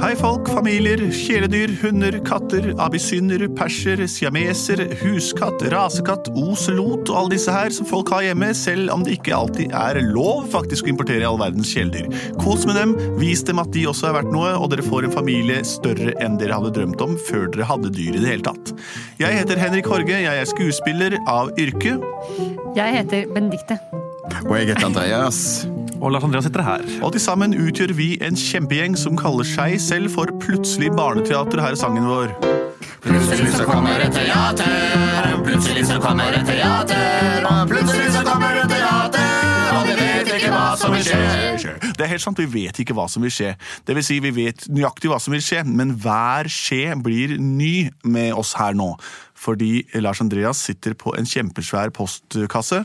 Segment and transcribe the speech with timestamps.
[0.00, 7.52] Hei folk, familier, kjæledyr, hunder, katter, abysyner, perser, siameser, huskatt, rasekatt, oselot og alle disse
[7.54, 11.28] her som folk har hjemme, selv om det ikke alltid er lov faktisk å importere
[11.28, 12.08] all verdens kjæledyr.
[12.42, 15.14] Kos med dem, vis dem at de også er verdt noe, og dere får en
[15.14, 18.74] familie større enn dere hadde drømt om før dere hadde dyr i det hele tatt.
[19.22, 21.96] Jeg heter Henrik Horge, jeg er skuespiller av yrke.
[22.74, 23.78] Jeg heter Benedikte.
[24.46, 25.40] Og jeg heter Andreas.
[26.04, 26.82] Og Lars Andreas sitter her.
[27.02, 31.62] Og til sammen utgjør vi en kjempegjeng som kaller seg selv for Plutselig barneteater.
[31.64, 32.34] Her er sangen vår.
[33.04, 38.70] Plutselig så kommer et teater, plutselig så kommer et teater, og plutselig så kommer et
[38.72, 41.74] teater, og vi vet ikke hva som vil skje.
[41.84, 43.52] Det er helt sant, Vi vet ikke hva som vil skje.
[43.84, 47.90] Det vil si, Vi vet nøyaktig hva som vil skje, men hver skje blir ny
[48.04, 48.94] med oss her nå.
[49.36, 52.84] Fordi Lars Andreas sitter på en kjempesvær postkasse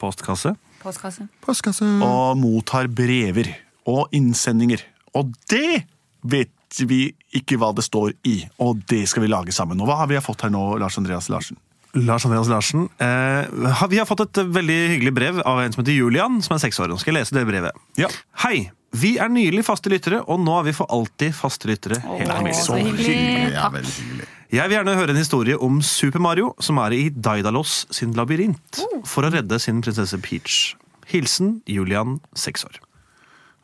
[0.00, 0.54] Postkasse.
[0.80, 1.26] Postkasse.
[1.44, 1.84] Postkasse.
[2.04, 3.52] og mottar brever
[3.90, 4.82] og innsendinger.
[5.18, 5.84] Og det
[6.22, 6.50] vet
[6.86, 9.80] vi ikke hva det står i, og det skal vi lage sammen.
[9.82, 11.58] Og hva har vi fått her nå, Lars Andreas Larsen?
[11.98, 12.84] Lars Andreas Larsen.
[13.02, 16.62] Eh, vi har fått et veldig hyggelig brev av en som heter Julian, som er
[16.62, 16.92] seks år.
[16.92, 17.80] Nå skal jeg lese det brevet.
[17.98, 18.10] Ja.
[18.44, 18.70] Hei!
[18.90, 22.74] Vi er nylig faste lyttere, og nå er vi for alltid faste lyttere hele så
[22.78, 23.14] hyggelig.
[23.52, 23.76] Ja, Takk.
[23.76, 24.29] veldig hyggelig.
[24.50, 28.80] Jeg vil gjerne høre en historie om Super Mario, som er i Daidalos sin labyrint,
[29.06, 30.74] for å redde sin prinsesse Peach.
[31.10, 32.80] Hilsen Julian, seks år.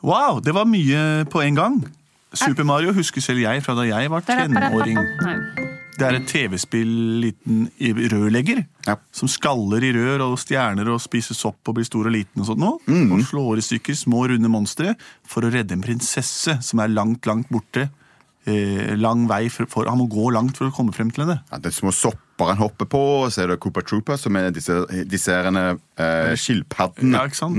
[0.06, 1.80] Wow, det var mye på en gang.
[2.36, 5.00] Super Mario husker selv jeg fra da jeg var tenåring.
[5.96, 6.90] Det er et TV-spill,
[7.24, 7.62] liten
[8.12, 8.98] rørlegger, Ja.
[9.10, 12.50] som skaller i rør og stjerner og spiser sopp og blir stor og liten og
[12.50, 12.74] sånt nå.
[13.16, 17.24] Og slår i stykker små, runde monstre for å redde en prinsesse som er langt,
[17.26, 17.88] langt borte.
[18.46, 21.40] Eh, lang vei for, for Han må gå langt for å komme frem til henne.
[21.50, 24.36] Ja, det er små sopper han hopper på, og så er det Cooper Trooper, som
[24.38, 24.76] er disse,
[25.10, 27.16] disse eh, skilpaddene.
[27.16, 27.58] Ja, ikke sant?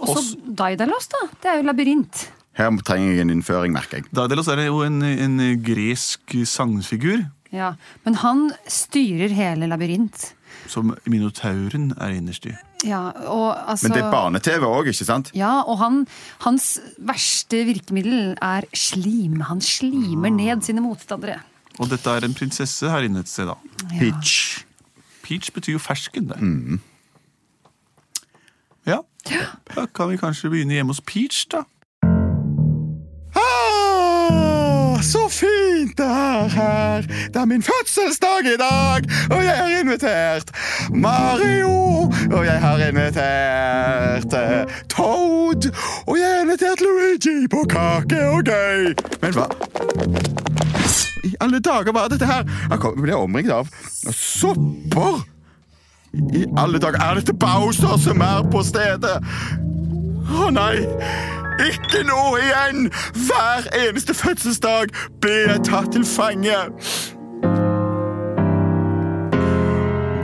[0.00, 1.22] Og så Daidalos, da.
[1.42, 2.26] Det er jo labyrint.
[2.56, 4.08] Her trenger jeg en innføring, merker jeg.
[4.16, 7.74] Daidalos er jo en, en gresk sangfigur Ja.
[8.04, 10.32] Men han styrer hele labyrint.
[10.66, 12.54] som minotauren er innerst i.
[12.86, 15.30] Ja, og altså Men det er barne-TV òg, ikke sant?
[15.36, 16.04] Ja, og han,
[16.44, 19.40] hans verste virkemiddel er slim.
[19.48, 21.40] Han slimer ned sine motstandere.
[21.78, 23.56] Og dette er en prinsesse her inne et sted, da.
[23.90, 23.98] Ja.
[23.98, 24.64] Peach.
[25.26, 26.38] Peach betyr jo fersken, det.
[28.86, 29.02] Ja.
[29.74, 31.66] Da kan vi kanskje begynne hjemme hos Peach, da.
[33.36, 35.55] Ah, så fint
[35.98, 37.02] det er her!
[37.32, 40.50] Det er min fødselsdag i dag, og jeg har invitert
[40.94, 41.72] Mario!
[42.32, 45.70] Og jeg har invitert eh, Toad!
[46.06, 48.92] Og jeg har invitert Luigi på kake og gøy!
[49.22, 49.46] Men hva
[51.26, 52.44] I alle dager, hva er dette her?
[52.82, 53.70] Kom- blir omringet av
[54.14, 55.22] sopper!
[56.16, 59.18] I alle dager, er dette Bowser som er på stedet?
[60.26, 60.78] Å nei!
[61.58, 62.90] Ikke noe igjen!
[63.26, 64.86] Hver eneste fødselsdag
[65.20, 66.58] blir jeg tatt til fange.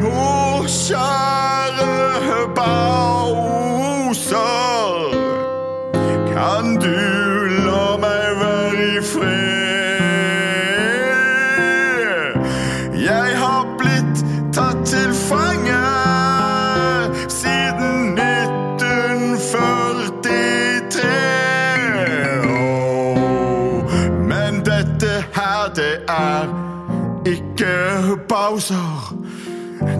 [0.02, 0.28] Nå,
[0.68, 1.88] kjære
[2.56, 3.51] Bowser,
[27.32, 29.14] ikke Bowser.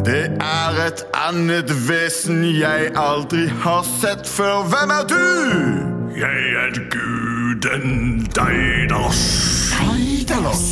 [0.06, 4.62] Det er et annet vesen jeg aldri har sett før.
[4.72, 5.22] Hvem er du?
[6.16, 9.22] Jeg er guden Deidalos.
[9.81, 10.65] Deidalos.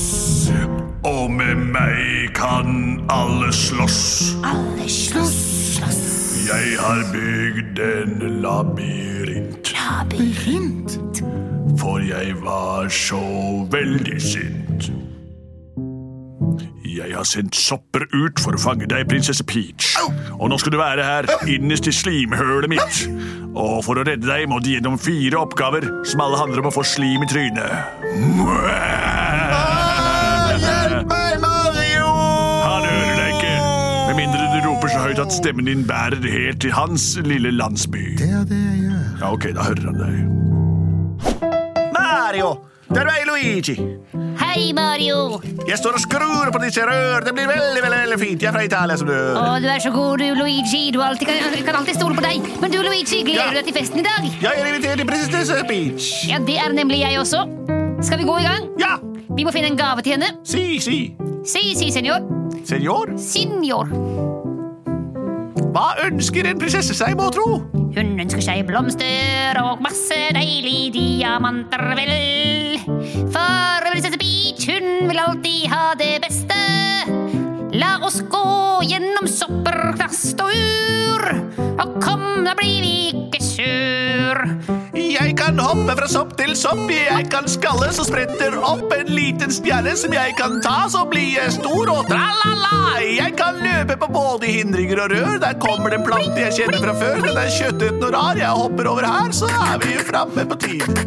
[1.05, 4.01] Og med meg kan alle slåss.
[4.45, 5.39] Alle slåss,
[6.51, 11.23] Jeg har bygd en labyrint, labyrint.
[11.81, 13.21] for jeg var så
[13.71, 14.93] veldig sint.
[16.91, 19.93] Jeg har sendt sopper ut for å fange deg, prinsesse Peach.
[20.41, 23.05] Og nå skal du være her, innerst i slimhølet mitt.
[23.55, 26.75] Og for å redde deg må du gjennom fire oppgaver, som alle handler om å
[26.75, 27.71] få slim i trynet.
[30.61, 32.09] Hjelp meg, Mario!
[32.65, 33.55] Han hører deg ikke,
[34.09, 38.17] med mindre du roper så høyt at stemmen din bærer helt til hans lille landsby.
[38.19, 39.07] Det er det jeg gjør.
[39.21, 40.15] Ja, ok, da hører han deg.
[41.95, 42.70] Mario!
[42.95, 43.75] Der er Luigi!
[44.41, 45.41] Hei, Mario.
[45.69, 47.21] Jeg står og skrur på disse rør.
[47.27, 48.43] Det blir veldig veldig, veldig fint.
[48.43, 50.83] Jeg er fra Italia, som du Å, du er så god, du, Luigi.
[50.95, 52.49] Du alltid, kan, kan alltid stole på deg.
[52.63, 53.49] Men du, Luigi, gleder Ja.
[53.55, 54.27] du deg til festen i dag?
[54.43, 56.11] Jeg er invitert til prinsesse Peach.
[56.31, 57.45] Ja, det er nemlig jeg også.
[58.03, 58.67] Skal vi gå i gang?
[58.81, 58.97] Ja!
[59.37, 60.33] Vi må finne en gave til henne.
[60.45, 60.99] Si, si.
[61.47, 62.27] Si, si, senor.
[62.67, 63.87] Senor, Senior.
[65.71, 67.61] Hva ønsker en prinsesse seg, må tro?
[67.95, 72.11] Hun ønsker seg blomster og masse deilige diamanter, vel.
[73.31, 76.59] For prinsesse Beach, hun vil alltid ha det beste.
[77.79, 78.43] La oss gå
[78.91, 81.27] gjennom sopper, knast og ur.
[81.81, 83.40] Og kom, da blir vi ikke
[85.41, 89.95] kan hoppe fra sopp til sopp, jeg kan skalle så spretter opp en liten stjerne
[89.97, 93.01] som jeg kan ta, så blir jeg stor og tralala.
[93.01, 96.85] Jeg kan løpe på både hindringer og rør, der kommer det en plante jeg kjenner
[96.85, 97.23] fra før.
[97.25, 101.05] Den er kjøtteten og rar, jeg hopper over her, så er vi framme på tid.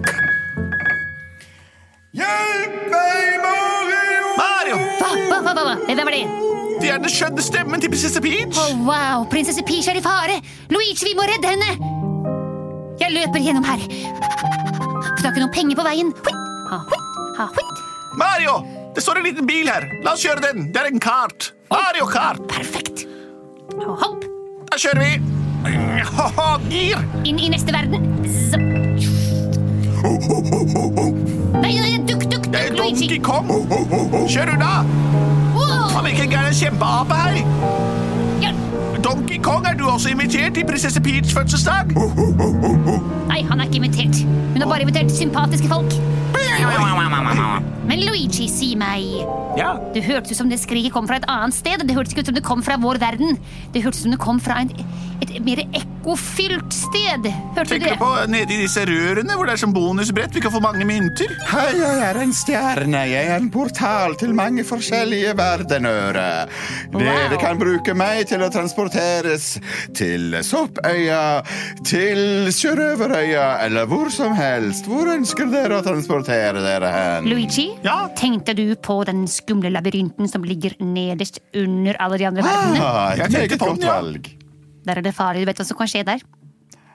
[2.18, 4.38] Hjelp meg, Mario!
[4.42, 5.76] Mario, Hva, hva, hva, hva?
[5.86, 6.24] Hvem var det?
[6.84, 8.58] det er den skjønne stemmen til prinsesse Peach.
[8.60, 10.42] Oh, wow, prinsesse Peach er i fare.
[10.74, 12.03] Luigi, vi må redde henne.
[13.04, 13.82] Jeg løper gjennom her.
[15.04, 16.14] Får tak i noen penger på veien.
[16.70, 16.80] Ha,
[17.40, 17.48] ha.
[18.16, 18.62] Mario,
[18.96, 19.90] det står en liten bil her.
[20.06, 20.70] La oss kjøre den.
[20.72, 21.50] Det er en kart.
[21.74, 22.40] Mario Kart.
[22.48, 23.04] Perfekt.
[23.84, 24.24] Hopp,
[24.70, 25.12] Da kjører vi.
[26.72, 27.04] Gir.
[27.28, 28.08] inn i neste verden.
[28.52, 28.64] Zapp.
[31.64, 32.78] Nei, nei, dukk, dukk, Luigi.
[32.80, 33.52] Donkey Kong.
[34.32, 34.74] Kjør unna.
[35.56, 35.90] Wow.
[35.96, 38.03] Han virker ikke en kjempeape her.
[39.94, 41.94] Også invitert til prinsesse Peach fødselsdag?
[43.30, 44.24] Nei, han er ikke invitert.
[44.54, 45.94] Hun har bare invitert sympatiske folk.
[47.84, 49.04] Men Luigi, si meg
[49.58, 49.76] Ja.
[49.94, 51.84] Det hørtes ut som det skriket kom fra et annet sted.
[51.86, 53.36] Det hørtes ikke ut som det kom fra vår verden.
[53.74, 54.72] Det hørtes ut som det kom fra en,
[55.22, 57.28] et mer ekkofylt sted.
[57.54, 57.92] Hørte du det?
[58.00, 60.34] på nede i disse rørene hvor det er som bonusbrett?
[60.34, 61.30] Vi kan få mange mynter.
[61.52, 63.04] Hei, jeg er en stjerne.
[63.12, 66.18] Jeg er en portal til mange forskjellige verdener.
[66.94, 67.38] Dere Wow.
[67.42, 69.60] kan bruke meg til å transporteres
[69.98, 71.22] til Soppøya,
[71.88, 74.88] til Sjørøverøya eller hvor som helst.
[74.90, 77.30] Hvor ønsker dere å transportere dere hen?
[77.32, 78.08] Luigi, Ja?
[78.18, 82.86] tenkte du på den skumle labyrinten som ligger nederst under alle de andre verdenene?
[82.86, 83.98] Ah, Jeg et meget på den, godt ja.
[84.00, 84.32] valg.
[84.86, 86.24] Der er det farlig, du vet hva som kan skje der?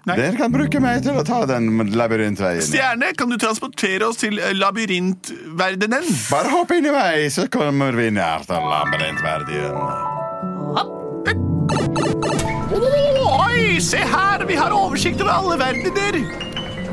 [0.09, 2.63] Dere kan bruke meg til å ta den labyrintveien.
[2.65, 6.07] Stjerne, kan du transportere oss til eh, labyrintverdenen?
[6.31, 10.18] Bare hopp inn i vei, så kommer vi nær til labyrintverdenen.
[13.79, 14.43] Oi, se her!
[14.43, 16.17] Vi har oversikt over alle verdener.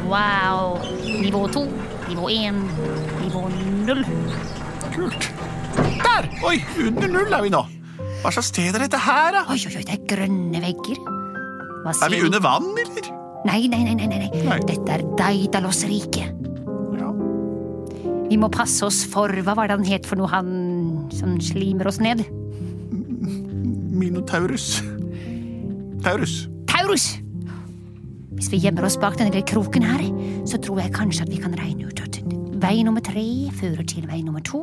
[0.05, 0.75] Wow.
[1.01, 1.63] Nivå to,
[2.05, 2.59] nivå én,
[3.23, 3.41] nivå
[3.87, 4.03] null.
[4.93, 5.25] Kult.
[6.03, 6.29] Der!
[6.45, 7.63] Oi, under null er vi nå.
[8.21, 9.43] Hva slags sted er dette her, da?
[9.49, 11.01] Oi, oi, oi, det er grønne vegger.
[11.95, 13.11] Er vi under vann, eller?
[13.49, 14.31] Nei, nei, nei, nei, nei.
[14.45, 14.61] Nei.
[14.69, 16.47] Dette er Daidalos-riket.
[17.01, 17.13] Ja.
[18.29, 21.89] Vi må passe oss for Hva var det han het for noe, han som slimer
[21.89, 22.27] oss ned?
[23.89, 24.83] Minotaurus.
[26.05, 26.43] Taurus.
[26.75, 27.05] Taurus!
[28.35, 30.01] Hvis vi gjemmer oss bak denne lille kroken her,
[30.43, 32.17] så tror jeg kanskje at vi kan regne ut at
[32.59, 33.23] vei nummer tre
[33.55, 34.59] fører til vei nummer to.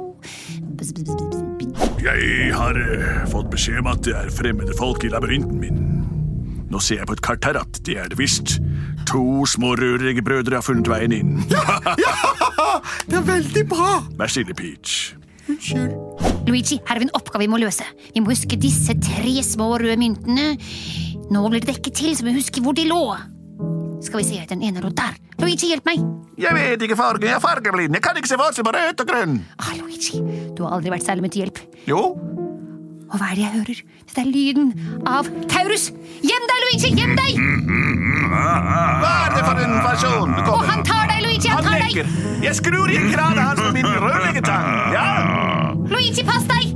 [2.02, 5.80] Jeg har eh, fått beskjed om at det er fremmede folk i labyrinten min.
[6.72, 8.58] Nå ser jeg på et kart her at det er det visst.
[9.08, 11.32] To små rødrige brødre har funnet veien inn.
[11.52, 12.12] Ja, ja,
[13.08, 14.02] Det er veldig bra!
[14.20, 15.14] Vær stille, Peach.
[15.48, 15.96] Unnskyld.
[16.46, 17.86] Luigi, her har vi en oppgave vi må løse.
[18.12, 20.52] Vi må huske disse tre små røde myntene.
[21.32, 23.02] Nå blir det dekket til, så vi husker hvor de lå.
[24.02, 25.14] Skal vi se, den ene lå der.
[25.40, 26.02] Luigi, hjelp meg!
[26.42, 27.94] Jeg vet ikke farge, jeg er fargeblind.
[27.96, 29.36] Jeg kan ikke se forskjell på rødt og grønn.
[29.62, 30.20] Ah, Luigi,
[30.56, 31.62] du har aldri vært særlig mye til hjelp.
[31.90, 32.02] Jo,
[33.12, 33.80] Og hva er det jeg hører?
[34.08, 34.70] Dette er lyden
[35.06, 35.82] av Taurus!
[36.24, 36.92] Gjem deg, Luigi!
[36.96, 37.42] Gjem deg!
[38.32, 40.70] hva er det for en versjon du Og kommer?
[40.70, 41.50] han tar deg, Luigi!
[41.52, 42.14] Han Han tar deg!
[42.46, 44.70] Jeg skrur i kranen hans med min rødleggetang.
[44.96, 45.06] Ja,
[45.92, 46.71] Luigi, pass deg!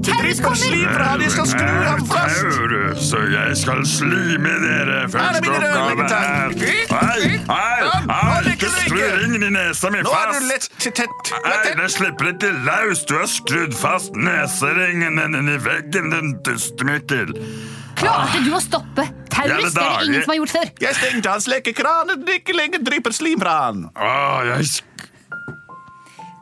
[0.00, 1.08] Det Taurus slim fra.
[1.20, 3.08] Jeg skal skru ham fast.
[3.10, 4.96] Så jeg skal slime dere.
[5.04, 6.54] Er Første oppgave er
[6.90, 10.48] Hei, hei, hei, ikke skru ringen i nesa mi Nå er du fast.
[10.48, 11.32] lett til tett.
[11.44, 13.04] Nei, det slipper ikke løs.
[13.08, 17.34] Du har skrudd fast neseringen din i veggen, din dustemikkel.
[18.00, 19.74] Klarte du å stoppe Taurus?
[19.74, 20.70] Det er det ingen som har gjort før.
[20.80, 22.14] Jeg stengte hans lekekran.
[22.36, 23.88] Ikke lenger drypper slim fra han.
[23.92, 24.14] Å,
[24.48, 24.70] jeg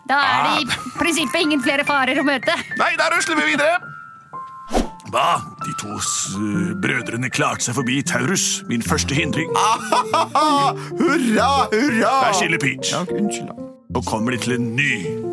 [0.09, 2.55] Da er det i prinsippet ingen flere farer å møte.
[2.81, 3.79] Nei, da rusler vi videre.
[5.09, 5.27] Hva?
[5.65, 6.35] De to s-
[6.83, 9.49] brødrene klarte seg forbi Taurus, min første hindring.
[11.01, 12.13] Hurra, hurra!
[12.27, 12.93] Vær stille, Peach.
[12.93, 13.65] Ja, unnskyld, da.
[13.97, 14.91] Nå kommer de til en ny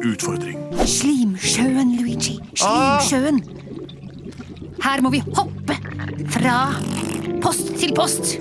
[0.07, 0.61] utfordring.
[0.87, 2.37] Slimsjøen, Luigi.
[2.55, 3.41] Slimsjøen.
[4.85, 5.75] Her må vi hoppe
[6.31, 6.55] fra
[7.43, 8.37] post til post.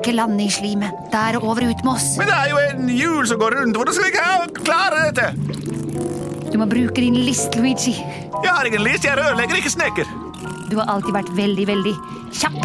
[0.00, 0.96] Ikke lande i slimet.
[1.12, 2.14] Der og over ut med oss.
[2.16, 3.76] Men det er jo en hjul som går rundt.
[3.76, 5.26] Hvordan skal jeg klare dette?
[6.50, 7.92] Du må bruke din list, Luigi.
[8.00, 9.04] Jeg har ingen list.
[9.04, 10.08] Jeg er rørlegger, ikke snekker.
[10.70, 11.92] Du har alltid vært veldig, veldig
[12.32, 12.56] kjapp.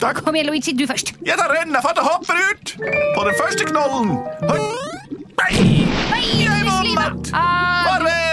[0.00, 0.22] Takk.
[0.24, 0.72] Kom igjen, Luigi.
[0.72, 1.12] Du først.
[1.28, 4.16] Jeg tar rennafart og hopper ut på den første knollen.
[4.48, 4.64] Høy.
[5.44, 5.52] Nei!
[6.08, 7.30] Nei, Jeg er slimet.
[7.36, 8.23] Ah, Farvel,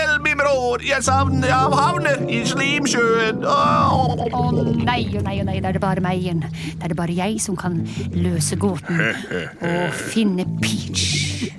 [0.52, 0.82] bror.
[0.86, 3.46] Jeg savner Jeg havner i slimsjøen.
[3.46, 3.94] Åh.
[4.34, 6.44] oh, nei, å nei, å nei, da er det bare meg igjen.
[6.80, 7.80] Da er det bare jeg som kan
[8.16, 9.02] løse gåten
[9.72, 11.50] og finne Peach.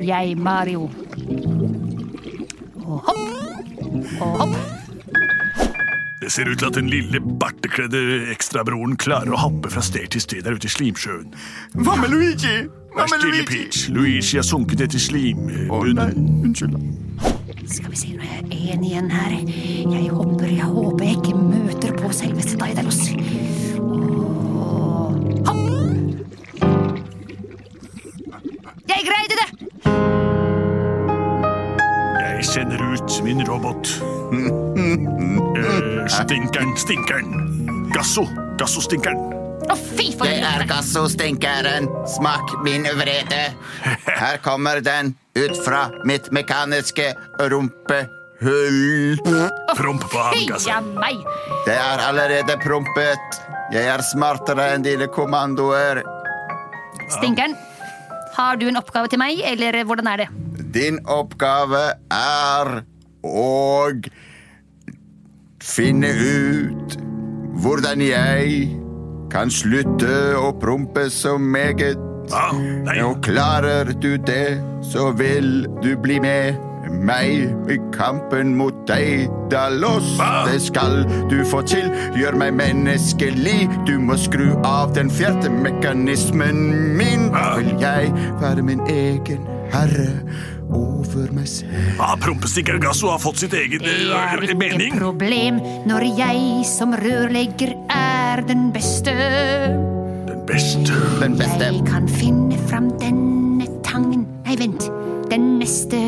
[0.00, 0.88] Jeg, Mario.
[2.86, 3.24] Og hopp.
[4.20, 4.56] Og hopp.
[6.20, 10.20] Det ser ut til at den lille bartekledde ekstrabroren klarer å hoppe fra sted til
[10.20, 11.30] sted der ute i slimsjøen.
[11.80, 12.58] Hva med Luigi?
[12.92, 13.46] Hva Vær stille, Luigi?
[13.48, 13.86] Peach.
[13.94, 16.42] Luigi har sunket ned til Å nei, slimbunnen.
[16.44, 17.39] unnskyld.
[17.70, 19.30] Skal vi se, nå er jeg en igjen her.
[19.92, 22.98] Jeg håper, jeg håper jeg ikke møter på selveste Daidalos.
[23.78, 25.14] Og
[25.46, 25.68] hopp!
[28.90, 29.48] Jeg greide det!
[32.20, 33.94] Jeg sender ut min robot.
[35.60, 37.34] Eh, stinkeren, stinkeren.
[37.92, 38.24] Gasso,
[38.58, 39.39] gassostinkeren.
[39.70, 41.86] Å, fy for Det er gassostinkeren.
[42.16, 43.42] Smak min vrede.
[44.06, 47.12] Her kommer den ut fra mitt mekaniske
[47.52, 49.20] rumpehull.
[49.78, 51.22] Promp på ham, meg!
[51.68, 53.40] Det er allerede prompet.
[53.70, 56.02] Jeg er smartere enn dine kommandoer.
[57.20, 57.54] Stinkeren,
[58.34, 60.28] har du en oppgave til meg, eller hvordan er det?
[60.74, 61.84] Din oppgave
[62.14, 62.72] er
[63.26, 63.46] å
[65.60, 66.94] finne ut
[67.60, 68.70] hvordan jeg
[69.30, 71.98] kan slutte å prompe så meget.
[72.32, 72.54] Ah,
[73.06, 76.58] Og klarer du det, så vil du bli med
[76.90, 80.16] meg i kampen mot deg, Dalos.
[80.18, 80.44] Hva?
[80.48, 83.68] Det skal du få til, gjør meg menneskelig.
[83.86, 87.28] Du må skru av den fjerde mekanismen min.
[87.34, 90.08] Da vil jeg være min egen herre
[90.72, 92.00] over meg selv.
[92.00, 94.96] ah, Prompestikker Gasso har fått sitt eget Det eh, er ikke mening.
[94.98, 99.14] problem når jeg som rørlegger er den beste.
[100.30, 100.96] Den beste.
[101.20, 101.64] Den beste.
[101.70, 104.88] Jeg kan finne fram denne tangen Nei, vent.
[105.30, 105.98] Den neste.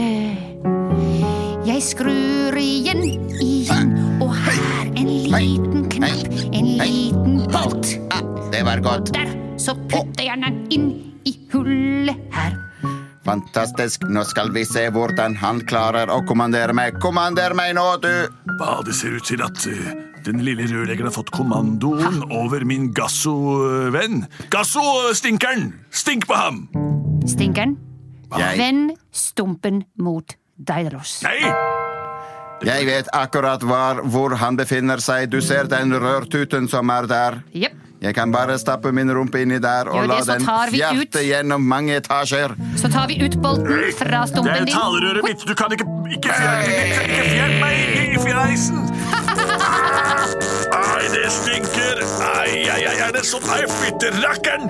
[1.63, 3.05] Jeg skrur igjen,
[3.39, 7.93] igjen, og her en liten knapp, en liten bolt.
[8.11, 9.13] Ah, det var godt.
[9.15, 9.31] Der,
[9.63, 10.89] så putter jeg den inn.
[13.33, 14.03] Fantastisk.
[14.13, 16.99] Nå skal vi se hvordan han klarer å kommandere meg.
[17.01, 18.11] Kommander meg nå, du!
[18.59, 19.87] Hva, det ser ut til at uh,
[20.27, 24.27] den lille rørleggeren har fått kommandoen over min Gasso-venn.
[24.53, 25.71] Gasso-stinkeren!
[25.89, 26.67] Stink på ham!
[27.25, 27.79] Stinkeren,
[28.37, 31.23] Jeg, vend stumpen mot Daidalos.
[31.25, 31.41] Nei!
[32.63, 35.31] jeg vet akkurat hvor, hvor han befinner seg.
[35.33, 37.41] Du ser den rørtuten som er der.
[37.65, 37.82] Jepp.
[38.03, 41.19] Jeg kan bare stappe min rumpe inni der og det, la den fjerte ut.
[41.23, 42.55] gjennom mange etasjer.
[42.77, 45.45] Så tar vi ut bolten fra Det er talerøret mitt.
[45.47, 48.83] Du kan ikke Ikke fjern, meg i fjeisen!
[50.73, 52.03] Ai, det stinker.
[52.27, 53.47] Ai, ai, ai, er det sånn?
[53.55, 54.67] Ai, fytte rakkeren!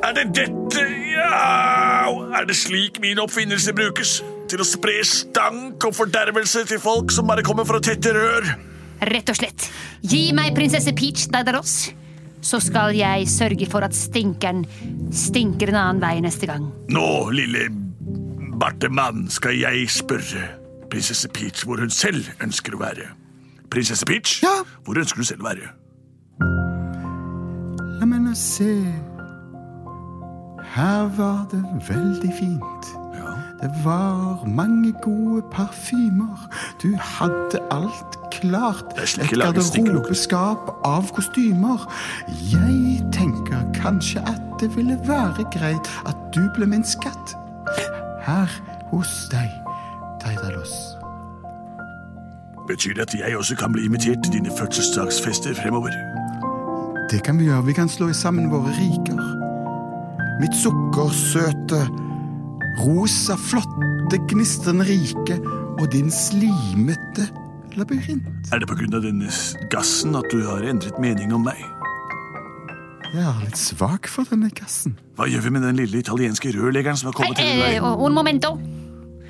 [0.00, 2.08] Er det dette Ja!
[2.40, 4.16] Er det slik min oppfinnelse brukes?
[4.50, 8.48] Til å spre stank og fordervelse til folk som bare kommer for å tette rør?
[9.10, 9.68] Rett og slett.
[10.04, 11.90] Gi meg prinsesse Peach Daidalos,
[12.40, 14.64] så skal jeg sørge for at stinkeren
[15.12, 16.70] stinker en annen vei neste gang.
[16.88, 17.66] Nå, lille
[18.60, 20.46] bartemann, skal jeg spørre
[20.90, 23.10] prinsesse Peach hvor hun selv ønsker å være.
[23.70, 24.56] Prinsesse Peach, Ja?
[24.84, 25.70] hvor ønsker du selv å være?
[28.00, 28.72] La meg nå se.
[30.74, 32.90] Her var det veldig fint.
[33.60, 36.46] Det var mange gode parfymer.
[36.82, 38.94] Du hadde alt klart.
[38.98, 41.86] Et garderobeskap av kostymer.
[42.50, 47.36] Jeg tenker kanskje at det ville være greit at du ble min skatt.
[48.26, 48.50] Her
[48.90, 49.50] hos deg,
[50.22, 50.74] Daidalos.
[52.68, 55.94] Betyr det at jeg også kan bli invitert til dine fødselsdagsfester fremover?
[57.10, 57.64] Det kan vi gjøre.
[57.66, 59.18] Vi kan slå sammen våre riker.
[60.40, 61.80] Mitt sukkersøte,
[62.84, 65.40] rosa, flotte, gnistrende rike
[65.80, 67.26] og din slimete
[67.80, 68.26] labyrint.
[68.52, 69.28] Er det på grunn av denne
[69.72, 71.58] gassen at du har endret mening om meg?
[73.10, 74.94] Jeg er litt svak for denne gassen.
[75.18, 77.82] Hva gjør vi med den lille italienske rørleggeren som har kommet til Eh, deg?
[77.82, 78.52] un momento.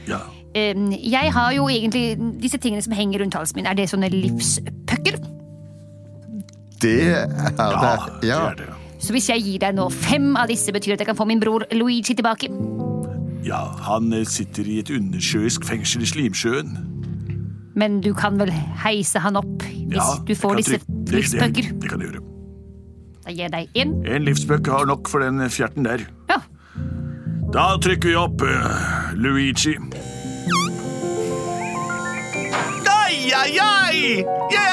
[0.06, 0.18] Ja.
[0.54, 3.66] Eh, Jeg har jo egentlig disse tingene som henger rundt halsen min.
[3.66, 5.16] Er det sånne livspucker?
[6.80, 7.26] Det er
[7.58, 8.20] Ja, det.
[8.22, 8.68] det er det.
[9.00, 11.24] Så hvis jeg gir deg nå fem av disse, betyr det at jeg kan få
[11.26, 12.48] min bror Luigi tilbake?
[13.44, 16.74] Ja, han eh, sitter i et undersjøisk fengsel i Slimsjøen.
[17.80, 18.50] Men du kan vel
[18.84, 20.78] heise han opp hvis Ja, du får disse
[21.10, 21.54] livsbøker?
[21.54, 22.26] det- det- Det kan jeg gjøre.
[23.24, 23.90] Da gir jeg deg én.
[24.16, 26.04] En livsbøke har nok for den fjerten der.
[26.28, 26.38] Ja.
[27.52, 29.74] Da trykker vi opp uh, Luigi.
[32.90, 34.24] Ai, ai, ai!
[34.50, 34.69] Jeg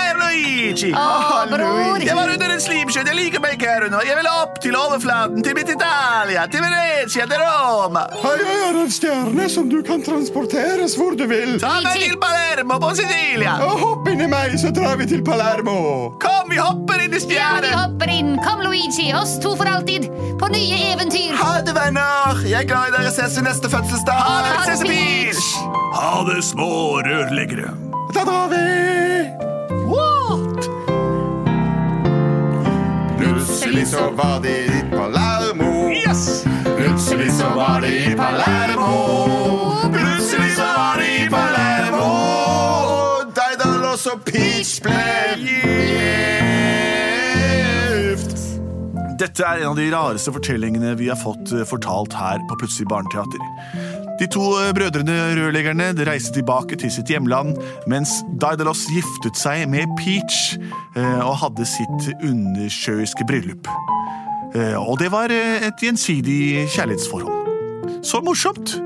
[0.58, 0.90] Luigi!
[0.90, 2.02] Å, bror!
[2.02, 3.04] Jeg var under en slimsjø.
[3.06, 4.06] Jeg liker meg ikke her under.
[4.08, 8.08] Jeg vil opp til overflaten, til mitt Italia, til Venezia, til Roma.
[8.24, 11.60] Her er en stjerne som du kan transporteres hvor du vil.
[11.62, 13.58] Ta meg til Palermo på Sicilia.
[13.68, 15.78] Og hopp inni meg, så drar vi til Palermo.
[16.24, 18.36] Kom, vi hopper inn i Ja, vi hopper inn.
[18.42, 19.12] Kom, Luigi.
[19.18, 20.10] Oss to for alltid.
[20.42, 21.38] På nye eventyr.
[21.38, 22.42] Ha det, venner.
[22.48, 24.26] Jeg er glad i dere ses i neste fødselsdag.
[24.26, 25.50] Ha det, prinsesse Peach!
[25.98, 26.72] Ha det, små
[27.06, 27.76] rørleggere.
[28.16, 29.37] Da drar vi!
[33.28, 35.90] Plutselig så var de i Palermo.
[36.78, 38.92] Plutselig så var de i Palermo.
[39.92, 42.08] Plutselig så var de i Palermo.
[42.88, 45.04] Og Daidalos og Peach ble
[45.44, 45.58] gift.
[49.20, 52.88] Dette er en av de rareste fortellingene vi har fått eh, fortalt her på Plutselig
[52.94, 54.07] barneteater.
[54.18, 57.58] De to eh, brødrene rørleggerne reiste tilbake til sitt hjemland,
[57.90, 60.58] mens Daidalos giftet seg med Peach
[60.98, 63.70] eh, og hadde sitt undersjøiske bryllup.
[64.56, 68.02] Eh, Og det var et gjensidig kjærlighetsforhold.
[68.06, 68.80] Så morsomt!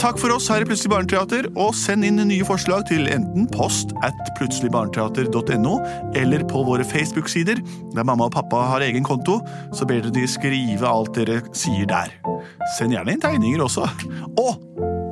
[0.00, 3.94] Takk for oss her i Plutselig barneteater, og send inn nye forslag til enten post
[4.04, 5.78] at plutseligbarneteater.no
[6.20, 7.62] eller på våre Facebook-sider,
[7.94, 9.40] der mamma og pappa har egen konto,
[9.72, 12.12] så ber dere de skrive alt dere sier der.
[12.76, 13.86] Send gjerne inn tegninger også.
[14.40, 14.58] Og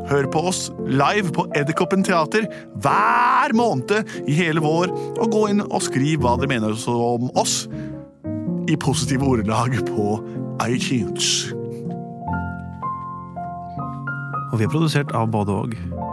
[0.08, 2.48] hør på oss live på Edderkoppen teater
[2.80, 7.64] hver måned i hele vår, og gå inn og skriv hva dere mener om oss
[8.68, 10.18] i positive ordelag på
[10.68, 11.48] iTunes.
[14.48, 16.07] Og vi er produsert av både og.